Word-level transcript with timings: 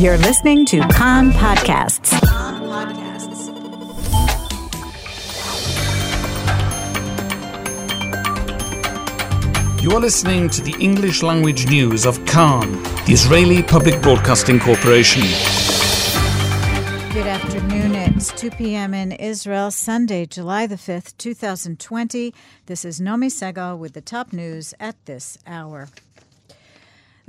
You're 0.00 0.16
listening 0.16 0.64
to 0.64 0.80
Kan 0.94 1.30
Podcasts. 1.32 2.10
You 9.82 9.90
are 9.90 10.00
listening 10.00 10.48
to 10.48 10.62
the 10.62 10.74
English 10.80 11.22
language 11.22 11.66
news 11.68 12.06
of 12.06 12.24
Kan, 12.24 12.82
the 13.04 13.12
Israeli 13.12 13.62
Public 13.62 14.00
Broadcasting 14.00 14.58
Corporation. 14.58 15.20
Good 17.12 17.26
afternoon. 17.26 17.94
It's 17.94 18.32
2 18.40 18.52
p.m. 18.52 18.94
in 18.94 19.12
Israel, 19.12 19.70
Sunday, 19.70 20.24
July 20.24 20.66
the 20.66 20.76
5th, 20.76 21.14
2020. 21.18 22.32
This 22.64 22.86
is 22.86 23.00
Nomi 23.00 23.26
Segal 23.26 23.76
with 23.76 23.92
the 23.92 24.00
top 24.00 24.32
news 24.32 24.72
at 24.80 24.96
this 25.04 25.36
hour. 25.46 25.90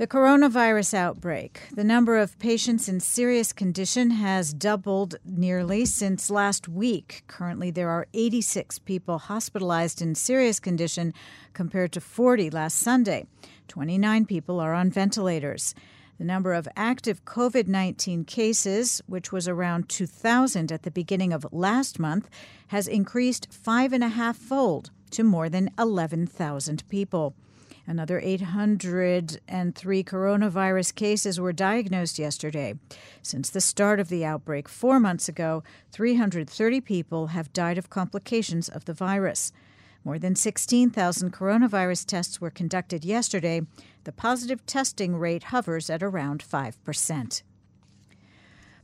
The 0.02 0.08
coronavirus 0.08 0.94
outbreak. 0.94 1.68
The 1.72 1.84
number 1.84 2.18
of 2.18 2.36
patients 2.40 2.88
in 2.88 2.98
serious 2.98 3.52
condition 3.52 4.10
has 4.10 4.52
doubled 4.52 5.14
nearly 5.24 5.84
since 5.84 6.28
last 6.28 6.68
week. 6.68 7.22
Currently, 7.28 7.70
there 7.70 7.88
are 7.88 8.08
86 8.12 8.80
people 8.80 9.18
hospitalized 9.18 10.02
in 10.02 10.16
serious 10.16 10.58
condition 10.58 11.14
compared 11.52 11.92
to 11.92 12.00
40 12.00 12.50
last 12.50 12.80
Sunday. 12.80 13.26
29 13.68 14.26
people 14.26 14.58
are 14.58 14.74
on 14.74 14.90
ventilators. 14.90 15.72
The 16.18 16.24
number 16.24 16.52
of 16.52 16.66
active 16.74 17.24
COVID 17.24 17.68
19 17.68 18.24
cases, 18.24 19.02
which 19.06 19.30
was 19.30 19.46
around 19.46 19.88
2,000 19.88 20.72
at 20.72 20.82
the 20.82 20.90
beginning 20.90 21.32
of 21.32 21.46
last 21.52 22.00
month, 22.00 22.28
has 22.66 22.88
increased 22.88 23.52
five 23.52 23.92
and 23.92 24.02
a 24.02 24.08
half 24.08 24.36
fold 24.36 24.90
to 25.12 25.22
more 25.22 25.48
than 25.48 25.70
11,000 25.78 26.88
people. 26.88 27.36
Another 27.86 28.20
803 28.20 30.04
coronavirus 30.04 30.94
cases 30.94 31.40
were 31.40 31.52
diagnosed 31.52 32.18
yesterday. 32.18 32.74
Since 33.22 33.50
the 33.50 33.60
start 33.60 33.98
of 33.98 34.08
the 34.08 34.24
outbreak 34.24 34.68
four 34.68 35.00
months 35.00 35.28
ago, 35.28 35.64
330 35.90 36.80
people 36.80 37.28
have 37.28 37.52
died 37.52 37.78
of 37.78 37.90
complications 37.90 38.68
of 38.68 38.84
the 38.84 38.94
virus. 38.94 39.52
More 40.04 40.18
than 40.18 40.36
16,000 40.36 41.32
coronavirus 41.32 42.06
tests 42.06 42.40
were 42.40 42.50
conducted 42.50 43.04
yesterday. 43.04 43.62
The 44.04 44.12
positive 44.12 44.64
testing 44.66 45.16
rate 45.16 45.44
hovers 45.44 45.90
at 45.90 46.02
around 46.02 46.42
5%. 46.42 47.42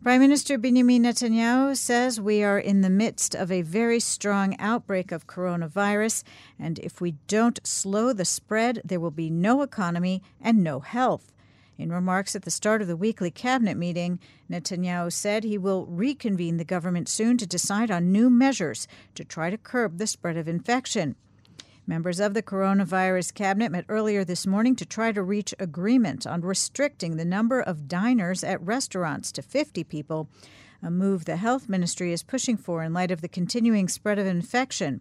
Prime 0.01 0.21
Minister 0.21 0.57
Benjamin 0.59 1.03
Netanyahu 1.03 1.77
says 1.77 2.21
we 2.21 2.45
are 2.45 2.59
in 2.59 2.83
the 2.83 2.89
midst 2.89 3.35
of 3.35 3.51
a 3.51 3.63
very 3.63 3.99
strong 3.99 4.55
outbreak 4.61 5.11
of 5.11 5.27
coronavirus, 5.27 6.23
and 6.57 6.79
if 6.79 7.01
we 7.01 7.17
don't 7.27 7.59
slow 7.67 8.13
the 8.13 8.25
spread, 8.25 8.81
there 8.85 9.01
will 9.01 9.11
be 9.11 9.29
no 9.29 9.61
economy 9.61 10.23
and 10.41 10.63
no 10.63 10.79
health. 10.79 11.33
In 11.77 11.91
remarks 11.91 12.37
at 12.37 12.43
the 12.43 12.51
start 12.51 12.81
of 12.81 12.87
the 12.87 12.97
weekly 12.97 13.33
cabinet 13.33 13.77
meeting, 13.77 14.21
Netanyahu 14.49 15.13
said 15.13 15.43
he 15.43 15.59
will 15.59 15.85
reconvene 15.87 16.59
the 16.59 16.65
government 16.65 17.09
soon 17.09 17.37
to 17.37 17.47
decide 17.47 17.91
on 17.91 18.13
new 18.13 18.31
measures 18.31 18.87
to 19.17 19.25
try 19.25 19.51
to 19.51 19.59
curb 19.59 19.99
the 19.99 20.07
spread 20.07 20.37
of 20.37 20.47
infection. 20.47 21.17
Members 21.89 22.21
of 22.21 22.35
the 22.35 22.43
coronavirus 22.43 23.33
cabinet 23.33 23.73
met 23.73 23.87
earlier 23.89 24.23
this 24.23 24.47
morning 24.47 24.77
to 24.77 24.85
try 24.85 25.11
to 25.11 25.23
reach 25.23 25.55
agreement 25.59 26.27
on 26.27 26.43
restricting 26.43 27.17
the 27.17 27.25
number 27.25 27.63
of 27.63 27.89
diners 27.89 28.45
at 28.45 28.61
restaurants 28.61 29.33
to 29.33 29.41
50 29.41 29.85
people, 29.85 30.29
a 30.83 30.91
move 30.91 31.25
the 31.25 31.37
health 31.37 31.67
ministry 31.67 32.13
is 32.13 32.23
pushing 32.23 32.59
for 32.59 32.83
in 32.83 32.93
light 32.93 33.11
of 33.11 33.23
the 33.23 33.27
continuing 33.27 33.89
spread 33.89 34.19
of 34.19 34.27
infection. 34.27 35.01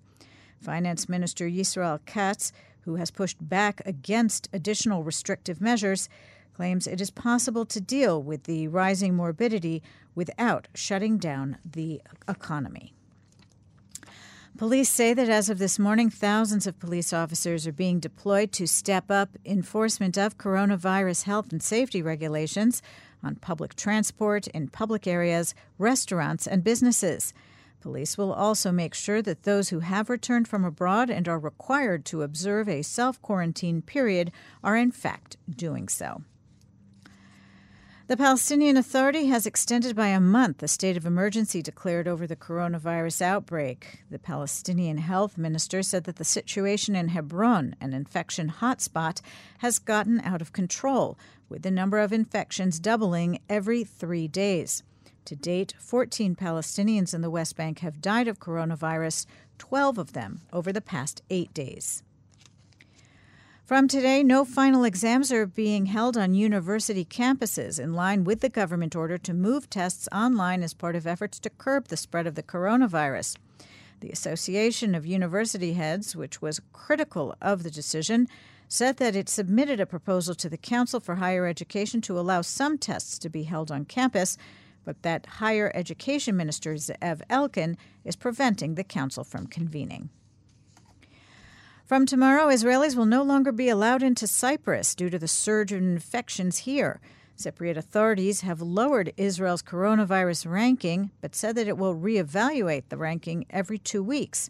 Finance 0.62 1.10
Minister 1.10 1.50
Yisrael 1.50 2.00
Katz, 2.06 2.54
who 2.86 2.96
has 2.96 3.12
pushed 3.12 3.50
back 3.50 3.82
against 3.86 4.48
additional 4.54 5.04
restrictive 5.04 5.60
measures, 5.60 6.08
claims 6.54 6.88
it 6.88 7.02
is 7.02 7.12
possible 7.12 7.66
to 7.66 7.82
deal 7.82 8.24
with 8.24 8.44
the 8.46 8.70
rising 8.70 9.14
morbidity 9.14 9.84
without 10.16 10.70
shutting 10.74 11.18
down 11.18 11.58
the 11.70 12.02
economy. 12.30 12.94
Police 14.58 14.90
say 14.90 15.14
that 15.14 15.30
as 15.30 15.52
of 15.52 15.60
this 15.60 15.78
morning, 15.78 16.10
thousands 16.10 16.66
of 16.66 16.80
police 16.80 17.14
officers 17.14 17.68
are 17.68 17.72
being 17.72 18.00
deployed 18.00 18.52
to 18.54 18.66
step 18.66 19.12
up 19.12 19.30
enforcement 19.46 20.18
of 20.18 20.40
coronavirus 20.40 21.26
health 21.26 21.52
and 21.52 21.62
safety 21.62 22.02
regulations 22.02 22.82
on 23.22 23.36
public 23.36 23.76
transport, 23.76 24.48
in 24.48 24.68
public 24.68 25.06
areas, 25.06 25.54
restaurants, 25.78 26.48
and 26.48 26.64
businesses. 26.64 27.36
Police 27.82 28.18
will 28.18 28.34
also 28.34 28.72
make 28.72 28.96
sure 28.96 29.22
that 29.22 29.44
those 29.44 29.70
who 29.70 29.82
have 29.82 30.10
returned 30.10 30.48
from 30.48 30.66
abroad 30.66 31.12
and 31.12 31.28
are 31.28 31.38
required 31.38 32.04
to 32.06 32.24
observe 32.24 32.68
a 32.68 32.82
self 32.82 33.22
quarantine 33.22 33.84
period 33.84 34.32
are 34.64 34.76
in 34.76 34.90
fact 34.90 35.38
doing 35.56 35.88
so. 35.88 36.24
The 38.08 38.16
Palestinian 38.16 38.78
Authority 38.78 39.26
has 39.26 39.46
extended 39.46 39.94
by 39.94 40.08
a 40.08 40.22
month 40.22 40.60
the 40.60 40.70
state 40.70 40.96
of 40.96 41.06
emergency 41.06 41.62
declared 41.62 42.08
over 42.08 42.26
the 42.26 42.38
coronavirus 42.38 43.22
outbreak. 43.22 44.06
The 44.10 44.18
Palestinian 44.18 45.00
health 45.00 45.38
minister 45.38 45.84
said 45.84 46.06
that 46.06 46.16
the 46.16 46.24
situation 46.24 46.96
in 46.96 47.10
Hebron, 47.10 47.76
an 47.82 47.92
infection 47.92 48.50
hotspot, 48.62 49.20
has 49.58 49.78
gotten 49.78 50.22
out 50.22 50.42
of 50.42 50.54
control, 50.54 51.20
with 51.50 51.64
the 51.64 51.70
number 51.70 52.00
of 52.00 52.14
infections 52.14 52.80
doubling 52.80 53.42
every 53.50 53.84
three 53.84 54.30
days. 54.30 54.84
To 55.26 55.36
date, 55.36 55.74
14 55.78 56.34
Palestinians 56.34 57.14
in 57.14 57.20
the 57.20 57.30
West 57.30 57.58
Bank 57.58 57.80
have 57.80 58.00
died 58.00 58.30
of 58.30 58.40
coronavirus, 58.40 59.26
12 59.58 59.98
of 59.98 60.14
them 60.14 60.40
over 60.54 60.72
the 60.72 60.80
past 60.80 61.24
eight 61.30 61.54
days. 61.54 62.04
From 63.68 63.90
today, 63.90 64.24
no 64.24 64.46
final 64.46 64.86
exams 64.86 65.30
are 65.30 65.46
being 65.46 65.88
held 65.88 66.16
on 66.16 66.34
university 66.34 67.04
campuses 67.04 67.78
in 67.78 67.92
line 67.92 68.24
with 68.24 68.40
the 68.40 68.48
government 68.48 68.96
order 68.96 69.18
to 69.18 69.34
move 69.34 69.70
tests 69.70 70.08
online 70.10 70.64
as 70.64 70.74
part 70.74 70.96
of 70.96 71.06
efforts 71.06 71.38
to 71.40 71.50
curb 71.50 71.90
the 71.90 71.98
spread 71.98 72.28
of 72.28 72.36
the 72.36 72.44
coronavirus. 72.44 73.36
The 74.00 74.10
Association 74.10 74.96
of 74.96 75.06
University 75.06 75.74
Heads, 75.74 76.16
which 76.16 76.42
was 76.42 76.62
critical 76.72 77.36
of 77.42 77.64
the 77.64 77.70
decision, 77.70 78.30
said 78.70 78.96
that 79.00 79.18
it 79.18 79.28
submitted 79.28 79.82
a 79.82 79.86
proposal 79.86 80.34
to 80.36 80.48
the 80.48 80.56
Council 80.56 81.02
for 81.02 81.16
Higher 81.16 81.46
Education 81.46 82.00
to 82.04 82.18
allow 82.18 82.42
some 82.44 82.78
tests 82.78 83.20
to 83.20 83.30
be 83.30 83.44
held 83.44 83.70
on 83.70 83.84
campus, 83.84 84.38
but 84.86 85.02
that 85.02 85.26
Higher 85.26 85.74
Education 85.76 86.38
Minister 86.38 86.76
Ze'ev 86.76 87.22
Elkin 87.30 87.76
is 88.06 88.16
preventing 88.16 88.76
the 88.76 88.86
Council 88.86 89.26
from 89.26 89.46
convening. 89.46 90.10
From 91.88 92.06
tomorrow, 92.06 92.48
Israelis 92.48 92.98
will 92.98 93.06
no 93.06 93.24
longer 93.24 93.54
be 93.54 93.70
allowed 93.70 94.04
into 94.04 94.28
Cyprus 94.28 94.94
due 94.94 95.10
to 95.10 95.18
the 95.18 95.26
surge 95.26 95.72
in 95.72 95.94
infections 95.94 96.58
here. 96.58 97.00
Cypriot 97.38 97.78
authorities 97.78 98.42
have 98.42 98.60
lowered 98.60 99.14
Israel's 99.16 99.64
coronavirus 99.64 100.52
ranking, 100.52 101.12
but 101.22 101.34
said 101.34 101.56
that 101.56 101.70
it 101.70 101.78
will 101.78 101.96
reevaluate 101.96 102.90
the 102.90 102.98
ranking 102.98 103.46
every 103.50 103.78
two 103.78 104.04
weeks. 104.04 104.50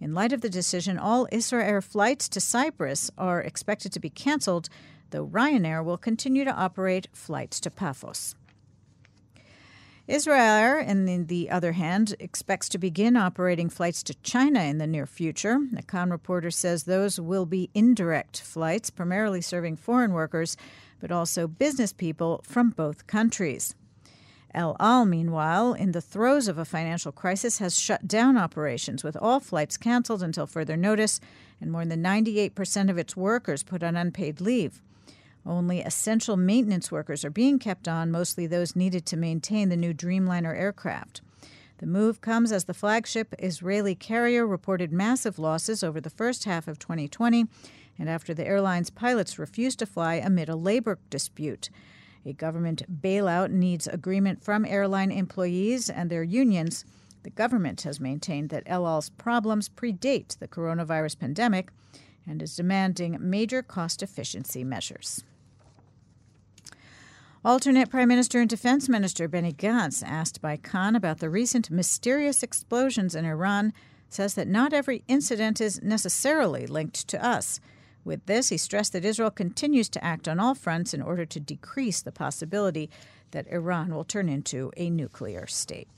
In 0.00 0.14
light 0.14 0.32
of 0.32 0.40
the 0.40 0.48
decision, 0.48 0.98
all 0.98 1.28
Israel 1.30 1.82
flights 1.82 2.30
to 2.30 2.40
Cyprus 2.40 3.10
are 3.18 3.42
expected 3.42 3.92
to 3.92 4.00
be 4.00 4.08
canceled, 4.08 4.70
though 5.10 5.26
Ryanair 5.26 5.84
will 5.84 5.98
continue 5.98 6.44
to 6.44 6.54
operate 6.54 7.08
flights 7.12 7.60
to 7.60 7.70
Paphos. 7.70 8.34
Israel, 10.10 10.84
on 10.88 11.26
the 11.26 11.48
other 11.50 11.70
hand, 11.70 12.16
expects 12.18 12.68
to 12.70 12.78
begin 12.78 13.16
operating 13.16 13.70
flights 13.70 14.02
to 14.02 14.14
China 14.22 14.60
in 14.60 14.78
the 14.78 14.86
near 14.88 15.06
future. 15.06 15.58
The 15.70 15.82
Kan 15.82 16.10
reporter 16.10 16.50
says 16.50 16.82
those 16.82 17.20
will 17.20 17.46
be 17.46 17.70
indirect 17.74 18.40
flights, 18.40 18.90
primarily 18.90 19.40
serving 19.40 19.76
foreign 19.76 20.12
workers, 20.12 20.56
but 20.98 21.12
also 21.12 21.46
business 21.46 21.92
people 21.92 22.40
from 22.42 22.70
both 22.70 23.06
countries. 23.06 23.76
El 24.52 24.76
Al, 24.80 25.06
meanwhile, 25.06 25.74
in 25.74 25.92
the 25.92 26.00
throes 26.00 26.48
of 26.48 26.58
a 26.58 26.64
financial 26.64 27.12
crisis, 27.12 27.58
has 27.58 27.78
shut 27.78 28.08
down 28.08 28.36
operations 28.36 29.04
with 29.04 29.16
all 29.16 29.38
flights 29.38 29.76
canceled 29.76 30.24
until 30.24 30.48
further 30.48 30.76
notice 30.76 31.20
and 31.60 31.70
more 31.70 31.84
than 31.84 32.02
98% 32.02 32.90
of 32.90 32.98
its 32.98 33.16
workers 33.16 33.62
put 33.62 33.84
on 33.84 33.94
unpaid 33.96 34.40
leave. 34.40 34.82
Only 35.46 35.80
essential 35.80 36.36
maintenance 36.36 36.92
workers 36.92 37.24
are 37.24 37.30
being 37.30 37.58
kept 37.58 37.88
on, 37.88 38.10
mostly 38.10 38.46
those 38.46 38.76
needed 38.76 39.06
to 39.06 39.16
maintain 39.16 39.68
the 39.68 39.76
new 39.76 39.94
Dreamliner 39.94 40.56
aircraft. 40.56 41.22
The 41.78 41.86
move 41.86 42.20
comes 42.20 42.52
as 42.52 42.64
the 42.64 42.74
flagship 42.74 43.34
Israeli 43.38 43.94
carrier 43.94 44.46
reported 44.46 44.92
massive 44.92 45.38
losses 45.38 45.82
over 45.82 45.98
the 45.98 46.10
first 46.10 46.44
half 46.44 46.68
of 46.68 46.78
2020 46.78 47.46
and 47.98 48.08
after 48.08 48.34
the 48.34 48.46
airline's 48.46 48.90
pilots 48.90 49.38
refused 49.38 49.78
to 49.78 49.86
fly 49.86 50.16
amid 50.16 50.50
a 50.50 50.56
labor 50.56 50.98
dispute. 51.08 51.70
A 52.26 52.34
government 52.34 52.82
bailout 53.00 53.50
needs 53.50 53.86
agreement 53.86 54.44
from 54.44 54.66
airline 54.66 55.10
employees 55.10 55.88
and 55.88 56.10
their 56.10 56.22
unions. 56.22 56.84
The 57.22 57.30
government 57.30 57.80
has 57.82 57.98
maintained 57.98 58.50
that 58.50 58.64
El 58.66 58.86
Al's 58.86 59.08
problems 59.08 59.70
predate 59.70 60.38
the 60.38 60.48
coronavirus 60.48 61.18
pandemic 61.18 61.70
and 62.26 62.42
is 62.42 62.56
demanding 62.56 63.16
major 63.18 63.62
cost 63.62 64.02
efficiency 64.02 64.64
measures. 64.64 65.24
Alternate 67.42 67.88
Prime 67.88 68.08
Minister 68.08 68.38
and 68.40 68.50
Defense 68.50 68.86
Minister 68.86 69.26
Benny 69.26 69.54
Gantz, 69.54 70.02
asked 70.04 70.42
by 70.42 70.58
Kan 70.58 70.94
about 70.94 71.20
the 71.20 71.30
recent 71.30 71.70
mysterious 71.70 72.42
explosions 72.42 73.14
in 73.14 73.24
Iran, 73.24 73.72
says 74.10 74.34
that 74.34 74.46
not 74.46 74.74
every 74.74 75.04
incident 75.08 75.58
is 75.58 75.80
necessarily 75.80 76.66
linked 76.66 77.08
to 77.08 77.24
us. 77.24 77.58
With 78.04 78.26
this, 78.26 78.50
he 78.50 78.58
stressed 78.58 78.92
that 78.92 79.06
Israel 79.06 79.30
continues 79.30 79.88
to 79.88 80.04
act 80.04 80.28
on 80.28 80.38
all 80.38 80.54
fronts 80.54 80.92
in 80.92 81.00
order 81.00 81.24
to 81.24 81.40
decrease 81.40 82.02
the 82.02 82.12
possibility 82.12 82.90
that 83.30 83.50
Iran 83.50 83.94
will 83.94 84.04
turn 84.04 84.28
into 84.28 84.70
a 84.76 84.90
nuclear 84.90 85.46
state. 85.46 85.88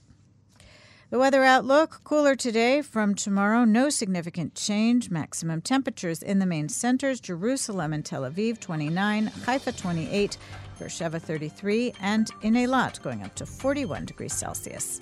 The 1.11 1.19
weather 1.19 1.45
outlook 1.45 2.01
cooler 2.05 2.35
today 2.37 2.81
from 2.81 3.15
tomorrow, 3.15 3.65
no 3.65 3.91
significant 3.91 4.55
change. 4.55 5.11
Maximum 5.11 5.61
temperatures 5.61 6.23
in 6.23 6.39
the 6.39 6.47
main 6.47 6.71
centers 6.71 7.21
Jerusalem 7.21 7.93
and 7.93 8.03
Tel 8.03 8.23
Aviv 8.23 8.61
29, 8.61 9.27
Haifa 9.27 9.73
28, 9.73 10.39
Beersheba 10.83 11.21
33, 11.21 11.95
and 12.01 12.29
in 12.43 12.55
Eilat 12.55 13.01
going 13.03 13.23
up 13.23 13.37
to 13.37 13.47
41 13.47 14.05
degrees 14.05 14.33
Celsius. 14.33 15.01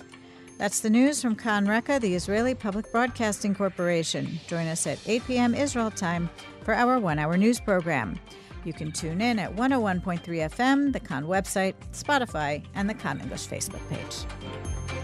That's 0.59 0.81
the 0.81 0.91
news 0.91 1.23
from 1.23 1.35
Kan 1.35 1.67
Reka, 1.67 1.97
the 1.99 2.13
Israeli 2.13 2.53
Public 2.53 2.91
Broadcasting 2.91 3.55
Corporation. 3.55 4.39
Join 4.45 4.67
us 4.67 4.85
at 4.85 4.99
8 5.07 5.25
p.m. 5.25 5.55
Israel 5.55 5.89
time 5.89 6.29
for 6.63 6.75
our 6.75 6.99
one 6.99 7.17
hour 7.17 7.35
news 7.35 7.59
program. 7.59 8.19
You 8.63 8.73
can 8.73 8.91
tune 8.91 9.21
in 9.21 9.39
at 9.39 9.55
101.3 9.55 10.21
FM, 10.21 10.93
the 10.93 10.99
Kan 10.99 11.25
website, 11.25 11.73
Spotify, 11.93 12.63
and 12.75 12.87
the 12.87 12.93
Kan 12.93 13.19
English 13.19 13.47
Facebook 13.47 13.81
page. 13.89 15.00